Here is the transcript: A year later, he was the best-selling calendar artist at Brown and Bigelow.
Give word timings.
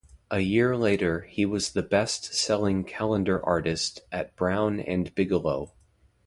A 0.31 0.39
year 0.39 0.75
later, 0.75 1.21
he 1.29 1.45
was 1.45 1.73
the 1.73 1.83
best-selling 1.83 2.85
calendar 2.85 3.39
artist 3.45 4.01
at 4.11 4.35
Brown 4.35 4.79
and 4.79 5.13
Bigelow. 5.13 5.73